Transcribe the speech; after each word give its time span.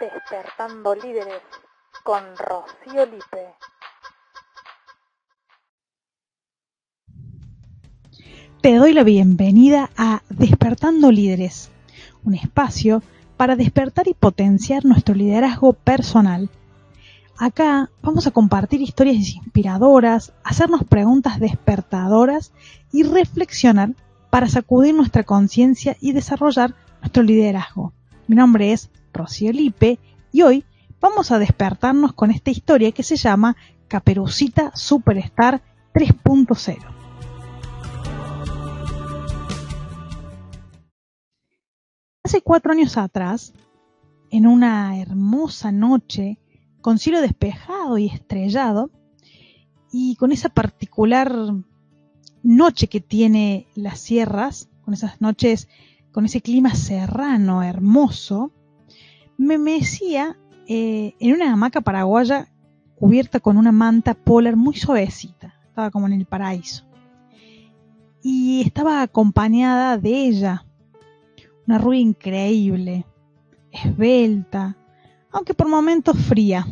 Despertando 0.00 0.94
Líderes 0.94 1.42
con 2.02 2.22
Rocío 2.38 3.04
Lipe. 3.04 3.54
Te 8.62 8.76
doy 8.76 8.94
la 8.94 9.04
bienvenida 9.04 9.90
a 9.96 10.22
Despertando 10.30 11.12
Líderes, 11.12 11.70
un 12.24 12.34
espacio 12.34 13.02
para 13.36 13.56
despertar 13.56 14.08
y 14.08 14.14
potenciar 14.14 14.86
nuestro 14.86 15.14
liderazgo 15.14 15.74
personal. 15.74 16.48
Acá 17.36 17.90
vamos 18.00 18.26
a 18.26 18.30
compartir 18.30 18.80
historias 18.80 19.34
inspiradoras, 19.34 20.32
hacernos 20.44 20.84
preguntas 20.84 21.38
despertadoras 21.38 22.52
y 22.90 23.02
reflexionar 23.02 23.90
para 24.30 24.48
sacudir 24.48 24.94
nuestra 24.94 25.24
conciencia 25.24 25.96
y 26.00 26.12
desarrollar 26.12 26.74
nuestro 27.02 27.22
liderazgo. 27.22 27.92
Mi 28.26 28.34
nombre 28.34 28.72
es 28.72 28.90
Rocío 29.14 29.52
Lipe 29.52 29.98
y 30.32 30.42
hoy 30.42 30.64
vamos 31.00 31.30
a 31.30 31.38
despertarnos 31.38 32.12
con 32.12 32.30
esta 32.30 32.50
historia 32.50 32.92
que 32.92 33.02
se 33.02 33.16
llama 33.16 33.56
Caperucita 33.88 34.72
Superstar 34.74 35.62
3.0. 35.94 36.78
Hace 42.24 42.42
cuatro 42.42 42.72
años 42.72 42.96
atrás, 42.96 43.54
en 44.30 44.46
una 44.46 44.98
hermosa 44.98 45.70
noche, 45.70 46.38
con 46.80 46.98
cielo 46.98 47.20
despejado 47.20 47.96
y 47.98 48.08
estrellado, 48.08 48.90
y 49.92 50.16
con 50.16 50.32
esa 50.32 50.48
particular 50.48 51.32
noche 52.42 52.88
que 52.88 53.00
tiene 53.00 53.68
las 53.76 54.00
sierras, 54.00 54.68
con 54.84 54.94
esas 54.94 55.20
noches, 55.20 55.68
con 56.12 56.24
ese 56.24 56.40
clima 56.40 56.74
serrano, 56.74 57.62
hermoso, 57.62 58.52
me 59.36 59.58
mecía 59.58 60.36
eh, 60.66 61.14
en 61.18 61.34
una 61.34 61.52
hamaca 61.52 61.80
paraguaya 61.80 62.48
cubierta 62.94 63.40
con 63.40 63.56
una 63.56 63.72
manta 63.72 64.14
polar 64.14 64.56
muy 64.56 64.76
suavecita. 64.76 65.54
Estaba 65.66 65.90
como 65.90 66.06
en 66.06 66.14
el 66.14 66.26
paraíso. 66.26 66.84
Y 68.22 68.62
estaba 68.62 69.02
acompañada 69.02 69.98
de 69.98 70.26
ella, 70.26 70.64
una 71.66 71.78
rubia 71.78 72.00
increíble, 72.00 73.04
esbelta, 73.70 74.76
aunque 75.30 75.52
por 75.52 75.68
momentos 75.68 76.16
fría. 76.16 76.66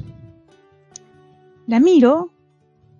La 1.67 1.81
miro 1.81 2.31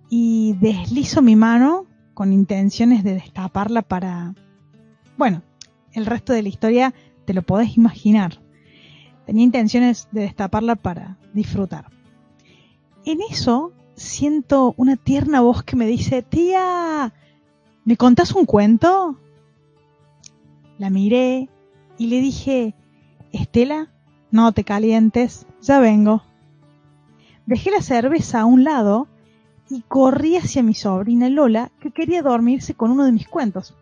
y 0.09 0.53
deslizo 0.59 1.21
mi 1.21 1.35
mano 1.35 1.87
con 2.13 2.31
intenciones 2.31 3.03
de 3.03 3.15
destaparla 3.15 3.81
para... 3.81 4.35
Bueno, 5.17 5.41
el 5.93 6.05
resto 6.05 6.33
de 6.33 6.43
la 6.43 6.49
historia 6.49 6.93
te 7.25 7.33
lo 7.33 7.41
podés 7.41 7.77
imaginar. 7.77 8.42
Tenía 9.25 9.43
intenciones 9.43 10.07
de 10.11 10.21
destaparla 10.21 10.75
para 10.75 11.17
disfrutar. 11.33 11.89
En 13.05 13.19
eso 13.29 13.71
siento 13.95 14.73
una 14.77 14.95
tierna 14.95 15.41
voz 15.41 15.63
que 15.63 15.75
me 15.75 15.85
dice, 15.85 16.21
tía, 16.21 17.13
¿me 17.85 17.97
contás 17.97 18.33
un 18.33 18.45
cuento? 18.45 19.17
La 20.77 20.89
miré 20.89 21.49
y 21.97 22.07
le 22.07 22.19
dije, 22.19 22.75
Estela, 23.31 23.91
no 24.31 24.51
te 24.51 24.63
calientes, 24.63 25.45
ya 25.61 25.79
vengo. 25.79 26.23
Dejé 27.45 27.71
la 27.71 27.81
cerveza 27.81 28.41
a 28.41 28.45
un 28.45 28.63
lado 28.63 29.07
y 29.69 29.81
corrí 29.81 30.37
hacia 30.37 30.63
mi 30.63 30.73
sobrina 30.73 31.29
Lola, 31.29 31.71
que 31.79 31.91
quería 31.91 32.21
dormirse 32.21 32.73
con 32.73 32.91
uno 32.91 33.05
de 33.05 33.11
mis 33.11 33.27
cuentos. 33.27 33.75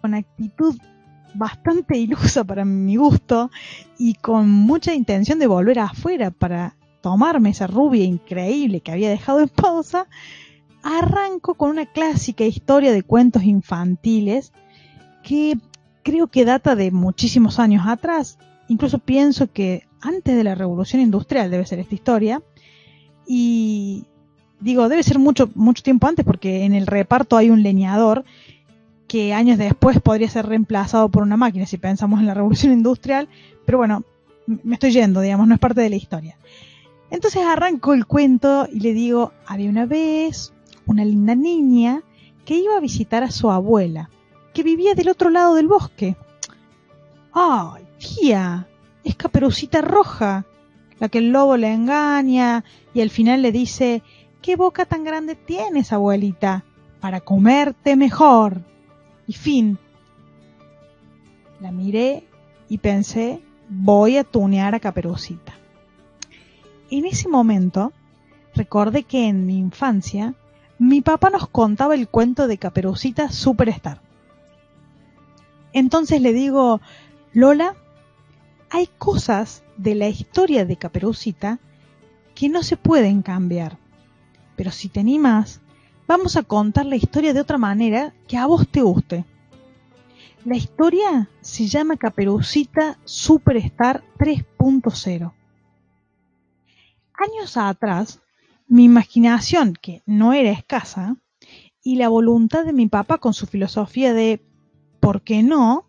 Con 0.00 0.14
actitud 0.14 0.76
bastante 1.34 1.96
ilusa 1.98 2.44
para 2.44 2.64
mi 2.64 2.96
gusto 2.96 3.50
y 3.98 4.14
con 4.14 4.50
mucha 4.50 4.94
intención 4.94 5.38
de 5.38 5.46
volver 5.46 5.78
afuera 5.78 6.30
para 6.30 6.74
tomarme 7.00 7.50
esa 7.50 7.66
rubia 7.66 8.04
increíble 8.04 8.80
que 8.80 8.92
había 8.92 9.10
dejado 9.10 9.40
en 9.40 9.48
pausa, 9.48 10.06
arranco 10.82 11.54
con 11.54 11.70
una 11.70 11.86
clásica 11.86 12.44
historia 12.44 12.92
de 12.92 13.02
cuentos 13.02 13.44
infantiles 13.44 14.52
que 15.22 15.58
creo 16.02 16.28
que 16.28 16.44
data 16.44 16.74
de 16.74 16.90
muchísimos 16.90 17.58
años 17.58 17.86
atrás. 17.86 18.38
Incluso 18.68 18.98
pienso 18.98 19.50
que 19.52 19.86
antes 20.00 20.36
de 20.36 20.44
la 20.44 20.54
revolución 20.54 21.02
industrial 21.02 21.50
debe 21.50 21.66
ser 21.66 21.78
esta 21.78 21.94
historia. 21.94 22.42
Y 23.26 24.06
digo, 24.60 24.88
debe 24.88 25.02
ser 25.02 25.18
mucho, 25.18 25.50
mucho 25.54 25.82
tiempo 25.82 26.06
antes 26.06 26.24
porque 26.24 26.64
en 26.64 26.74
el 26.74 26.86
reparto 26.86 27.36
hay 27.36 27.50
un 27.50 27.62
leñador 27.62 28.24
que 29.08 29.32
años 29.32 29.58
después 29.58 30.00
podría 30.00 30.28
ser 30.28 30.46
reemplazado 30.46 31.08
por 31.08 31.22
una 31.22 31.36
máquina 31.36 31.66
si 31.66 31.78
pensamos 31.78 32.20
en 32.20 32.26
la 32.26 32.34
revolución 32.34 32.72
industrial, 32.72 33.28
pero 33.64 33.78
bueno, 33.78 34.04
me 34.46 34.74
estoy 34.74 34.92
yendo, 34.92 35.20
digamos, 35.20 35.48
no 35.48 35.54
es 35.54 35.60
parte 35.60 35.80
de 35.80 35.90
la 35.90 35.96
historia. 35.96 36.36
Entonces 37.10 37.42
arranco 37.42 37.94
el 37.94 38.06
cuento 38.06 38.68
y 38.70 38.80
le 38.80 38.92
digo, 38.92 39.32
había 39.46 39.70
una 39.70 39.86
vez 39.86 40.52
una 40.86 41.04
linda 41.04 41.34
niña 41.34 42.02
que 42.44 42.56
iba 42.56 42.76
a 42.76 42.80
visitar 42.80 43.22
a 43.22 43.30
su 43.30 43.50
abuela, 43.50 44.10
que 44.52 44.62
vivía 44.62 44.94
del 44.94 45.08
otro 45.08 45.30
lado 45.30 45.54
del 45.54 45.68
bosque. 45.68 46.16
¡Ay, 47.32 47.84
tía! 47.98 48.66
Es 49.04 49.16
Caperucita 49.16 49.80
Roja, 49.80 50.44
la 50.98 51.08
que 51.08 51.18
el 51.18 51.30
lobo 51.30 51.56
le 51.56 51.72
engaña 51.72 52.64
y 52.92 53.00
al 53.00 53.10
final 53.10 53.40
le 53.42 53.52
dice, 53.52 54.02
¿qué 54.42 54.56
boca 54.56 54.84
tan 54.84 55.04
grande 55.04 55.34
tienes, 55.34 55.92
abuelita? 55.92 56.64
Para 57.00 57.20
comerte 57.20 57.96
mejor. 57.96 58.62
Y 59.28 59.34
fin. 59.34 59.78
La 61.60 61.70
miré 61.70 62.26
y 62.68 62.78
pensé, 62.78 63.40
voy 63.68 64.16
a 64.16 64.24
tunear 64.24 64.74
a 64.74 64.80
Caperucita. 64.80 65.54
En 66.90 67.04
ese 67.04 67.28
momento, 67.28 67.92
recordé 68.54 69.04
que 69.04 69.28
en 69.28 69.46
mi 69.46 69.58
infancia, 69.58 70.34
mi 70.78 71.02
papá 71.02 71.28
nos 71.28 71.48
contaba 71.48 71.94
el 71.94 72.08
cuento 72.08 72.48
de 72.48 72.56
Caperucita 72.56 73.30
Superstar. 73.30 74.00
Entonces 75.74 76.22
le 76.22 76.32
digo, 76.32 76.80
Lola, 77.34 77.76
hay 78.70 78.88
cosas 78.98 79.62
de 79.76 79.94
la 79.94 80.08
historia 80.08 80.64
de 80.64 80.76
Caperucita 80.76 81.58
que 82.34 82.48
no 82.48 82.62
se 82.62 82.78
pueden 82.78 83.20
cambiar. 83.20 83.78
Pero 84.56 84.70
si 84.70 84.88
te 84.88 85.00
animas, 85.00 85.60
vamos 86.08 86.36
a 86.36 86.42
contar 86.42 86.86
la 86.86 86.96
historia 86.96 87.34
de 87.34 87.40
otra 87.40 87.58
manera 87.58 88.14
que 88.26 88.38
a 88.38 88.46
vos 88.46 88.66
te 88.66 88.80
guste. 88.80 89.26
La 90.44 90.56
historia 90.56 91.28
se 91.42 91.68
llama 91.68 91.98
Caperucita 91.98 92.98
Superstar 93.04 94.02
3.0. 94.18 95.32
Años 97.12 97.56
atrás, 97.56 98.20
mi 98.66 98.84
imaginación, 98.84 99.74
que 99.74 100.02
no 100.06 100.32
era 100.32 100.50
escasa, 100.50 101.16
y 101.82 101.96
la 101.96 102.08
voluntad 102.08 102.64
de 102.64 102.72
mi 102.72 102.86
papá 102.86 103.18
con 103.18 103.34
su 103.34 103.46
filosofía 103.46 104.14
de 104.14 104.42
¿por 105.00 105.22
qué 105.22 105.42
no? 105.42 105.84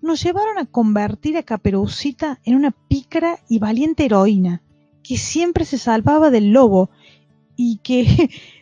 nos 0.00 0.22
llevaron 0.22 0.58
a 0.58 0.66
convertir 0.66 1.36
a 1.36 1.42
Caperucita 1.42 2.40
en 2.44 2.56
una 2.56 2.72
pícara 2.72 3.38
y 3.48 3.58
valiente 3.58 4.04
heroína, 4.04 4.62
que 5.02 5.16
siempre 5.16 5.64
se 5.64 5.78
salvaba 5.78 6.30
del 6.30 6.52
lobo 6.52 6.90
y 7.56 7.78
que 7.78 8.30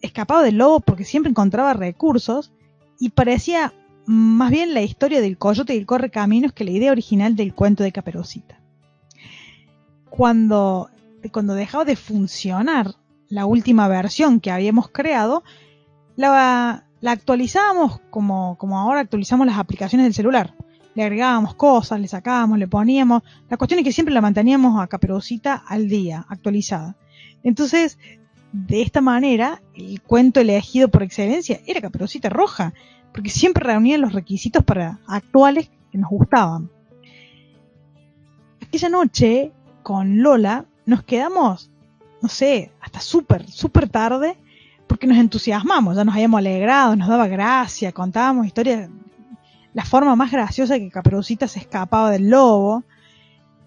escapaba 0.00 0.42
del 0.42 0.58
lobo 0.58 0.80
porque 0.80 1.04
siempre 1.04 1.30
encontraba 1.30 1.74
recursos 1.74 2.52
y 2.98 3.10
parecía 3.10 3.72
más 4.06 4.50
bien 4.50 4.74
la 4.74 4.82
historia 4.82 5.20
del 5.20 5.38
coyote 5.38 5.74
y 5.74 5.78
el 5.78 5.86
corre 5.86 6.10
caminos 6.10 6.52
que 6.52 6.64
la 6.64 6.72
idea 6.72 6.92
original 6.92 7.36
del 7.36 7.54
cuento 7.54 7.82
de 7.82 7.92
Caperucita. 7.92 8.60
Cuando, 10.10 10.90
cuando 11.32 11.54
dejaba 11.54 11.84
de 11.84 11.96
funcionar 11.96 12.94
la 13.28 13.46
última 13.46 13.88
versión 13.88 14.40
que 14.40 14.50
habíamos 14.50 14.88
creado, 14.88 15.42
la, 16.16 16.84
la 17.00 17.10
actualizábamos 17.12 18.00
como, 18.10 18.56
como 18.58 18.78
ahora 18.78 19.00
actualizamos 19.00 19.46
las 19.46 19.58
aplicaciones 19.58 20.04
del 20.04 20.14
celular. 20.14 20.54
Le 20.94 21.02
agregábamos 21.02 21.54
cosas, 21.54 21.98
le 21.98 22.06
sacábamos, 22.06 22.58
le 22.58 22.68
poníamos. 22.68 23.22
La 23.48 23.56
cuestión 23.56 23.80
es 23.80 23.84
que 23.84 23.92
siempre 23.92 24.14
la 24.14 24.20
manteníamos 24.20 24.80
a 24.80 24.86
Caperucita 24.86 25.54
al 25.66 25.88
día, 25.88 26.24
actualizada. 26.28 26.96
Entonces, 27.42 27.98
de 28.54 28.82
esta 28.82 29.00
manera, 29.00 29.60
el 29.74 30.00
cuento 30.00 30.38
elegido 30.38 30.86
por 30.86 31.02
excelencia 31.02 31.60
era 31.66 31.80
Caperucita 31.80 32.28
Roja, 32.28 32.72
porque 33.12 33.28
siempre 33.28 33.64
reunía 33.64 33.98
los 33.98 34.12
requisitos 34.12 34.62
para 34.62 35.00
actuales 35.08 35.70
que 35.90 35.98
nos 35.98 36.08
gustaban. 36.08 36.70
Aquella 38.64 38.88
noche, 38.88 39.50
con 39.82 40.22
Lola, 40.22 40.66
nos 40.86 41.02
quedamos, 41.02 41.72
no 42.22 42.28
sé, 42.28 42.70
hasta 42.80 43.00
súper, 43.00 43.44
súper 43.50 43.88
tarde, 43.88 44.36
porque 44.86 45.08
nos 45.08 45.18
entusiasmamos, 45.18 45.96
ya 45.96 46.04
nos 46.04 46.14
habíamos 46.14 46.38
alegrado, 46.38 46.94
nos 46.94 47.08
daba 47.08 47.26
gracia, 47.26 47.90
contábamos 47.90 48.46
historias, 48.46 48.88
la 49.72 49.84
forma 49.84 50.14
más 50.14 50.30
graciosa 50.30 50.78
que 50.78 50.90
Caperucita 50.90 51.48
se 51.48 51.58
escapaba 51.58 52.12
del 52.12 52.30
lobo, 52.30 52.84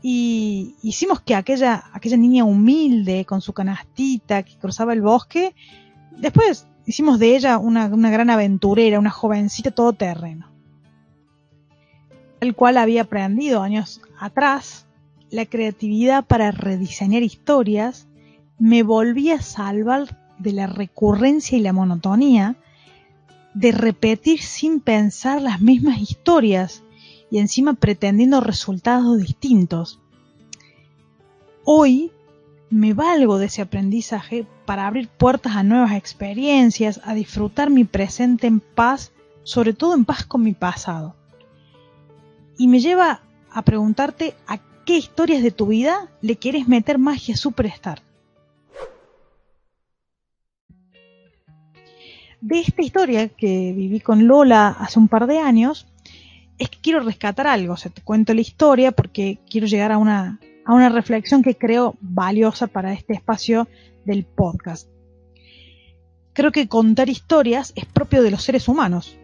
y 0.01 0.75
hicimos 0.83 1.21
que 1.21 1.35
aquella, 1.35 1.83
aquella 1.93 2.17
niña 2.17 2.43
humilde 2.43 3.25
con 3.25 3.41
su 3.41 3.53
canastita 3.53 4.43
que 4.43 4.57
cruzaba 4.57 4.93
el 4.93 5.01
bosque, 5.01 5.55
después 6.17 6.67
hicimos 6.85 7.19
de 7.19 7.35
ella 7.35 7.57
una, 7.57 7.87
gran 7.87 8.29
aventurera, 8.29 8.99
una 8.99 9.09
jovencita 9.09 9.71
todoterreno. 9.71 10.49
El 12.39 12.55
cual 12.55 12.77
había 12.77 13.03
aprendido 13.03 13.61
años 13.61 14.01
atrás 14.19 14.85
la 15.29 15.45
creatividad 15.45 16.25
para 16.25 16.51
rediseñar 16.51 17.23
historias 17.23 18.07
me 18.59 18.83
volví 18.83 19.31
a 19.31 19.41
salvar 19.41 20.17
de 20.37 20.53
la 20.53 20.67
recurrencia 20.67 21.57
y 21.57 21.61
la 21.61 21.73
monotonía 21.73 22.55
de 23.53 23.71
repetir 23.71 24.41
sin 24.41 24.79
pensar 24.79 25.41
las 25.41 25.59
mismas 25.59 25.99
historias 25.99 26.83
y 27.29 27.39
encima 27.39 27.73
pretendiendo 27.73 28.41
resultados 28.41 29.19
distintos. 29.19 29.99
Hoy 31.63 32.11
me 32.69 32.93
valgo 32.93 33.37
de 33.37 33.47
ese 33.47 33.61
aprendizaje 33.61 34.45
para 34.65 34.87
abrir 34.87 35.07
puertas 35.07 35.55
a 35.55 35.63
nuevas 35.63 35.93
experiencias, 35.93 37.01
a 37.03 37.13
disfrutar 37.13 37.69
mi 37.69 37.83
presente 37.85 38.47
en 38.47 38.59
paz, 38.59 39.11
sobre 39.43 39.73
todo 39.73 39.93
en 39.93 40.05
paz 40.05 40.25
con 40.25 40.43
mi 40.43 40.53
pasado. 40.53 41.15
Y 42.57 42.67
me 42.67 42.79
lleva 42.79 43.21
a 43.51 43.61
preguntarte 43.61 44.35
a 44.47 44.59
qué 44.85 44.97
historias 44.97 45.43
de 45.43 45.51
tu 45.51 45.67
vida 45.67 46.09
le 46.21 46.37
quieres 46.37 46.67
meter 46.67 46.97
magia 46.97 47.35
superstar. 47.35 48.01
De 52.39 52.59
esta 52.59 52.83
historia 52.83 53.29
que 53.29 53.73
viví 53.75 53.99
con 53.99 54.27
Lola 54.27 54.67
hace 54.67 54.99
un 54.99 55.07
par 55.07 55.25
de 55.25 55.39
años, 55.39 55.87
es 56.57 56.69
que 56.69 56.79
quiero 56.81 56.99
rescatar 57.01 57.47
algo, 57.47 57.73
o 57.73 57.77
sea, 57.77 57.91
te 57.91 58.01
cuento 58.01 58.33
la 58.33 58.41
historia 58.41 58.91
porque 58.91 59.39
quiero 59.49 59.67
llegar 59.67 59.91
a 59.91 59.97
una, 59.97 60.39
a 60.65 60.73
una 60.73 60.89
reflexión 60.89 61.43
que 61.43 61.55
creo 61.55 61.95
valiosa 62.01 62.67
para 62.67 62.93
este 62.93 63.13
espacio 63.13 63.67
del 64.05 64.25
podcast. 64.25 64.89
Creo 66.33 66.51
que 66.51 66.67
contar 66.67 67.09
historias 67.09 67.73
es 67.75 67.85
propio 67.85 68.23
de 68.23 68.31
los 68.31 68.43
seres 68.43 68.67
humanos, 68.67 69.17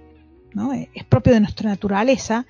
¿no? 0.54 0.74
es 0.74 1.04
propio 1.08 1.34
de 1.34 1.40
nuestra 1.40 1.70
naturaleza 1.70 2.46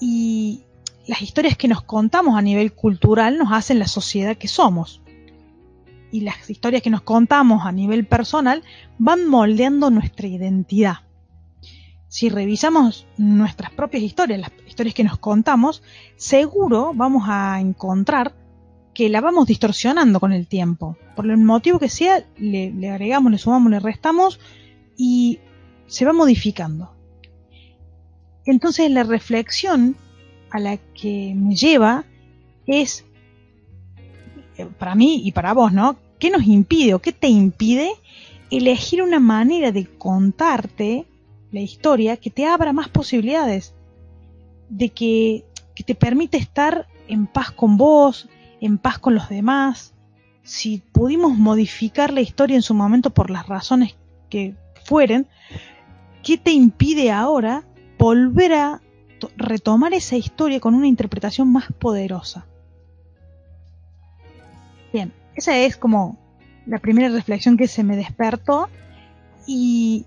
y 0.00 0.64
las 1.06 1.22
historias 1.22 1.56
que 1.56 1.68
nos 1.68 1.82
contamos 1.82 2.36
a 2.36 2.42
nivel 2.42 2.72
cultural 2.72 3.38
nos 3.38 3.52
hacen 3.52 3.78
la 3.78 3.88
sociedad 3.88 4.36
que 4.36 4.48
somos. 4.48 5.02
Y 6.10 6.20
las 6.20 6.48
historias 6.50 6.82
que 6.82 6.90
nos 6.90 7.00
contamos 7.00 7.64
a 7.64 7.72
nivel 7.72 8.04
personal 8.06 8.62
van 8.98 9.26
moldeando 9.26 9.90
nuestra 9.90 10.26
identidad 10.26 10.98
si 12.12 12.28
revisamos 12.28 13.06
nuestras 13.16 13.70
propias 13.70 14.02
historias, 14.02 14.38
las 14.38 14.52
historias 14.68 14.94
que 14.94 15.02
nos 15.02 15.16
contamos, 15.18 15.82
seguro 16.16 16.92
vamos 16.94 17.22
a 17.26 17.58
encontrar 17.58 18.34
que 18.92 19.08
la 19.08 19.22
vamos 19.22 19.46
distorsionando 19.46 20.20
con 20.20 20.30
el 20.34 20.46
tiempo. 20.46 20.98
Por 21.16 21.24
el 21.24 21.38
motivo 21.38 21.78
que 21.78 21.88
sea, 21.88 22.22
le, 22.36 22.90
agregamos, 22.90 23.32
le 23.32 23.38
sumamos, 23.38 23.70
le 23.70 23.80
restamos 23.80 24.40
y 24.94 25.40
se 25.86 26.04
va 26.04 26.12
modificando. 26.12 26.94
Entonces 28.44 28.90
la 28.90 29.04
reflexión 29.04 29.96
a 30.50 30.58
la 30.58 30.76
que 30.76 31.32
me 31.34 31.56
lleva 31.56 32.04
es, 32.66 33.06
eh, 34.58 34.66
para 34.78 34.94
mí 34.94 35.22
y 35.24 35.32
para 35.32 35.54
vos, 35.54 35.72
¿no? 35.72 35.96
¿Qué 36.18 36.28
nos 36.28 36.46
impide 36.46 36.92
o 36.92 36.98
qué 36.98 37.12
te 37.12 37.28
impide 37.28 37.90
elegir 38.50 39.02
una 39.02 39.18
manera 39.18 39.72
de 39.72 39.86
contarte 39.86 41.06
la 41.52 41.60
historia 41.60 42.16
que 42.16 42.30
te 42.30 42.46
abra 42.46 42.72
más 42.72 42.88
posibilidades, 42.88 43.74
de 44.68 44.88
que, 44.88 45.44
que 45.74 45.84
te 45.84 45.94
permite 45.94 46.38
estar 46.38 46.88
en 47.06 47.26
paz 47.26 47.50
con 47.52 47.76
vos, 47.76 48.28
en 48.60 48.78
paz 48.78 48.98
con 48.98 49.14
los 49.14 49.28
demás. 49.28 49.94
Si 50.42 50.82
pudimos 50.92 51.36
modificar 51.36 52.12
la 52.12 52.22
historia 52.22 52.56
en 52.56 52.62
su 52.62 52.74
momento 52.74 53.10
por 53.10 53.30
las 53.30 53.46
razones 53.46 53.96
que 54.30 54.56
fueren, 54.84 55.28
¿qué 56.22 56.38
te 56.38 56.52
impide 56.52 57.12
ahora 57.12 57.64
volver 57.98 58.54
a 58.54 58.82
retomar 59.36 59.92
esa 59.92 60.16
historia 60.16 60.58
con 60.58 60.74
una 60.74 60.88
interpretación 60.88 61.52
más 61.52 61.66
poderosa? 61.78 62.46
Bien, 64.92 65.12
esa 65.34 65.56
es 65.58 65.76
como 65.76 66.18
la 66.66 66.78
primera 66.78 67.08
reflexión 67.08 67.56
que 67.56 67.68
se 67.68 67.84
me 67.84 67.96
despertó 67.96 68.68
y 69.46 70.06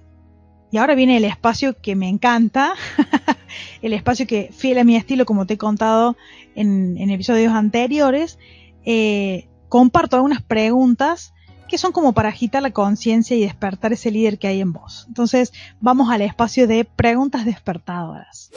y 0.76 0.78
ahora 0.78 0.94
viene 0.94 1.16
el 1.16 1.24
espacio 1.24 1.74
que 1.82 1.96
me 1.96 2.10
encanta, 2.10 2.74
el 3.82 3.94
espacio 3.94 4.28
que, 4.28 4.50
fiel 4.52 4.78
a 4.78 4.84
mi 4.84 4.98
estilo, 4.98 5.26
como 5.26 5.46
te 5.46 5.54
he 5.54 5.58
contado 5.58 6.18
en, 6.54 6.98
episodios 7.10 7.54
anteriores, 7.54 8.38
eh, 8.84 9.48
comparto 9.70 10.18
algunas 10.18 10.42
preguntas 10.42 11.34
que 11.70 11.78
son 11.78 11.94
como 11.94 12.12
para 12.12 12.28
agitar 12.28 12.62
la 12.62 12.72
conciencia 12.72 13.38
y 13.38 13.40
despertar 13.40 13.94
ese 13.94 14.12
líder 14.12 14.38
que 14.38 14.48
hay 14.48 14.60
en 14.60 14.74
vos. 14.74 15.06
Entonces, 15.08 15.54
vamos 15.80 16.10
al 16.10 16.20
espacio 16.20 16.68
de 16.68 16.84
preguntas 16.84 17.46
despertadoras. 17.46 18.52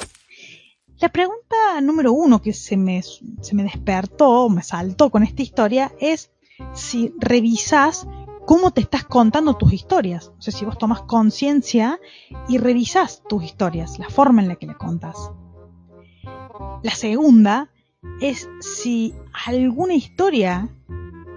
La 0.99 1.11
pregunta 1.11 1.81
número 1.81 2.13
uno 2.13 2.43
que 2.43 2.53
se 2.53 2.77
me, 2.77 3.01
se 3.01 3.55
me 3.55 3.63
despertó, 3.63 4.49
me 4.49 4.65
saltó 4.65 5.11
con 5.11 5.23
esta 5.23 5.43
historia, 5.43 5.93
es 6.01 6.33
si 6.75 7.13
revisas 7.21 8.09
cómo 8.49 8.71
te 8.71 8.81
estás 8.81 9.05
contando 9.05 9.59
tus 9.59 9.75
historias. 9.75 10.33
O 10.39 10.41
sea, 10.41 10.55
si 10.55 10.65
vos 10.65 10.79
tomas 10.79 11.03
conciencia 11.03 12.01
y 12.49 12.57
revisás 12.57 13.23
tus 13.29 13.45
historias, 13.45 13.99
la 13.99 14.09
forma 14.09 14.41
en 14.41 14.49
la 14.49 14.57
que 14.57 14.67
le 14.67 14.75
contas. 14.75 15.31
La 16.83 16.93
segunda 16.93 17.71
es 18.23 18.49
si 18.61 19.15
alguna 19.47 19.93
historia 19.93 20.71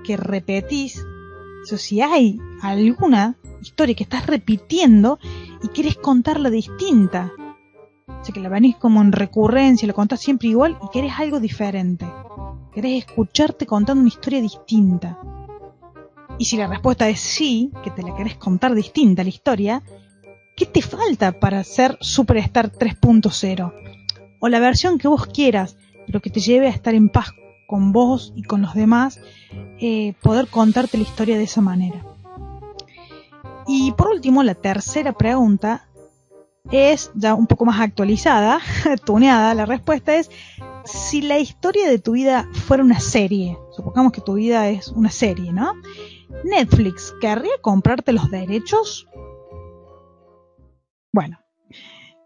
que 0.05 0.15
repetís, 0.15 1.03
o 1.63 1.65
sea, 1.65 1.77
si 1.77 1.99
hay 1.99 2.39
alguna 2.61 3.35
historia 3.61 3.93
que 3.93 4.03
estás 4.03 4.25
repitiendo 4.25 5.19
y 5.61 5.67
quieres 5.67 5.97
contarla 5.97 6.49
distinta. 6.49 7.33
O 8.07 8.23
sea, 8.23 8.33
que 8.33 8.39
la 8.39 8.47
venís 8.47 8.77
como 8.77 9.01
en 9.01 9.11
recurrencia, 9.11 9.85
la 9.85 9.93
contás 9.93 10.21
siempre 10.21 10.47
igual 10.47 10.77
y 10.81 10.89
querés 10.93 11.19
algo 11.19 11.41
diferente. 11.41 12.09
Querés 12.73 13.05
escucharte 13.05 13.65
contando 13.65 13.99
una 13.99 14.07
historia 14.07 14.39
distinta. 14.39 15.19
Y 16.41 16.45
si 16.45 16.57
la 16.57 16.65
respuesta 16.65 17.07
es 17.07 17.19
sí, 17.19 17.71
que 17.83 17.91
te 17.91 18.01
la 18.01 18.15
querés 18.15 18.35
contar 18.35 18.73
distinta 18.73 19.21
la 19.21 19.29
historia, 19.29 19.83
¿qué 20.57 20.65
te 20.65 20.81
falta 20.81 21.39
para 21.39 21.63
ser 21.63 21.99
Superstar 22.01 22.71
3.0? 22.71 23.71
O 24.39 24.49
la 24.49 24.59
versión 24.59 24.97
que 24.97 25.07
vos 25.07 25.27
quieras, 25.27 25.77
pero 26.07 26.19
que 26.19 26.31
te 26.31 26.39
lleve 26.39 26.65
a 26.65 26.71
estar 26.71 26.95
en 26.95 27.09
paz 27.09 27.35
con 27.67 27.91
vos 27.91 28.33
y 28.35 28.41
con 28.41 28.63
los 28.63 28.73
demás, 28.73 29.19
eh, 29.79 30.15
poder 30.23 30.47
contarte 30.47 30.97
la 30.97 31.03
historia 31.03 31.38
de 31.38 31.43
esa 31.43 31.61
manera. 31.61 32.03
Y 33.67 33.91
por 33.91 34.07
último, 34.07 34.41
la 34.41 34.55
tercera 34.55 35.11
pregunta 35.11 35.85
es 36.71 37.11
ya 37.13 37.35
un 37.35 37.45
poco 37.45 37.65
más 37.65 37.79
actualizada, 37.79 38.61
tuneada. 39.05 39.53
La 39.53 39.67
respuesta 39.67 40.15
es, 40.15 40.31
si 40.85 41.21
la 41.21 41.38
historia 41.38 41.88
de 41.88 41.99
tu 41.99 42.13
vida 42.13 42.49
fuera 42.65 42.83
una 42.83 43.00
serie, 43.00 43.60
supongamos 43.75 44.12
que 44.12 44.21
tu 44.21 44.33
vida 44.33 44.69
es 44.69 44.88
una 44.88 45.12
serie, 45.12 45.53
¿no? 45.53 45.74
Netflix 46.43 47.13
querría 47.21 47.53
comprarte 47.61 48.13
los 48.13 48.29
derechos. 48.29 49.07
Bueno, 51.11 51.39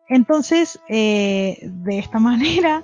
entonces 0.08 0.80
eh, 0.90 1.60
de 1.64 2.00
esta 2.00 2.20
manera, 2.20 2.84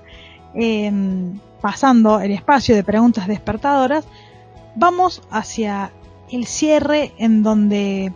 em, 0.53 1.39
pasando 1.61 2.19
el 2.19 2.31
espacio 2.31 2.75
de 2.75 2.83
preguntas 2.83 3.27
despertadoras, 3.27 4.05
vamos 4.75 5.21
hacia 5.29 5.91
el 6.31 6.45
cierre 6.45 7.11
en 7.17 7.43
donde 7.43 8.13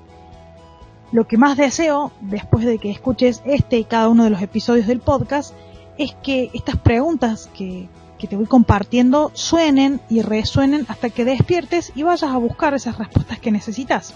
lo 1.12 1.28
que 1.28 1.38
más 1.38 1.58
deseo, 1.58 2.12
después 2.22 2.66
de 2.66 2.78
que 2.78 2.92
escuches 2.92 3.42
este 3.46 3.78
y 3.78 3.84
cada 3.84 4.10
uno 4.10 4.24
de 4.24 4.30
los 4.30 4.42
episodios 4.42 4.88
del 4.88 5.00
podcast, 5.00 5.54
es 5.98 6.14
que 6.24 6.50
estas 6.54 6.78
preguntas 6.78 7.50
que 7.56 7.88
que 8.18 8.28
te 8.28 8.36
voy 8.36 8.46
compartiendo 8.46 9.32
suenen 9.34 10.02
y 10.10 10.22
resuenen 10.22 10.86
hasta 10.88 11.10
que 11.10 11.26
despiertes 11.26 11.92
y 11.96 12.04
vayas 12.04 12.32
a 12.32 12.38
buscar 12.38 12.74
esas 12.74 12.98
respuestas 12.98 13.40
que 13.40 13.52
necesitas. 13.52 14.14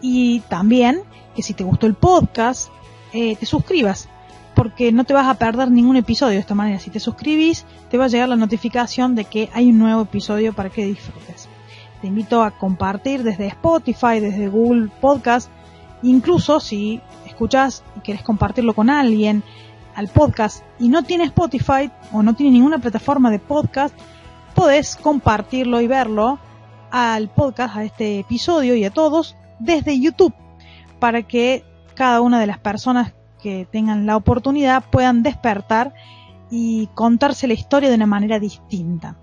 Y 0.00 0.40
también 0.48 1.02
que 1.34 1.42
si 1.42 1.54
te 1.54 1.64
gustó 1.64 1.86
el 1.86 1.94
podcast, 1.94 2.70
eh, 3.12 3.36
te 3.36 3.46
suscribas, 3.46 4.08
porque 4.54 4.90
no 4.90 5.04
te 5.04 5.14
vas 5.14 5.26
a 5.26 5.34
perder 5.34 5.70
ningún 5.70 5.96
episodio 5.96 6.34
de 6.34 6.40
esta 6.40 6.54
manera. 6.54 6.78
Si 6.78 6.90
te 6.90 7.00
suscribís, 7.00 7.66
te 7.90 7.98
va 7.98 8.06
a 8.06 8.08
llegar 8.08 8.28
la 8.28 8.36
notificación 8.36 9.14
de 9.14 9.24
que 9.24 9.50
hay 9.52 9.70
un 9.70 9.78
nuevo 9.78 10.02
episodio 10.02 10.52
para 10.54 10.70
que 10.70 10.86
disfrutes. 10.86 11.48
Te 12.00 12.06
invito 12.06 12.42
a 12.42 12.52
compartir 12.52 13.22
desde 13.22 13.46
Spotify, 13.48 14.20
desde 14.20 14.48
Google 14.48 14.88
Podcast, 15.00 15.50
incluso 16.02 16.60
si 16.60 17.00
escuchas 17.26 17.84
y 17.96 18.00
quieres 18.00 18.22
compartirlo 18.22 18.74
con 18.74 18.88
alguien, 18.88 19.42
al 19.96 20.08
podcast 20.08 20.62
y 20.78 20.88
no 20.88 21.02
tiene 21.02 21.24
Spotify 21.24 21.90
o 22.12 22.22
no 22.22 22.34
tiene 22.34 22.52
ninguna 22.52 22.78
plataforma 22.78 23.30
de 23.30 23.38
podcast, 23.38 23.94
podés 24.54 24.94
compartirlo 24.94 25.80
y 25.80 25.86
verlo 25.86 26.38
al 26.90 27.28
podcast, 27.30 27.76
a 27.76 27.84
este 27.84 28.20
episodio 28.20 28.76
y 28.76 28.84
a 28.84 28.90
todos 28.90 29.36
desde 29.58 29.98
YouTube 29.98 30.34
para 31.00 31.22
que 31.22 31.64
cada 31.94 32.20
una 32.20 32.38
de 32.38 32.46
las 32.46 32.58
personas 32.58 33.14
que 33.42 33.66
tengan 33.70 34.06
la 34.06 34.16
oportunidad 34.16 34.84
puedan 34.90 35.22
despertar 35.22 35.94
y 36.50 36.88
contarse 36.94 37.48
la 37.48 37.54
historia 37.54 37.88
de 37.88 37.96
una 37.96 38.06
manera 38.06 38.38
distinta. 38.38 39.18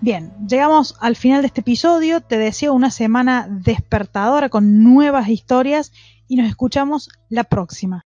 Bien, 0.00 0.32
llegamos 0.48 0.96
al 1.00 1.14
final 1.14 1.42
de 1.42 1.48
este 1.48 1.60
episodio. 1.60 2.20
Te 2.20 2.38
deseo 2.38 2.72
una 2.72 2.90
semana 2.90 3.46
despertadora 3.48 4.48
con 4.48 4.82
nuevas 4.82 5.28
historias 5.28 5.92
y 6.26 6.36
nos 6.36 6.48
escuchamos 6.48 7.10
la 7.28 7.44
próxima. 7.44 8.06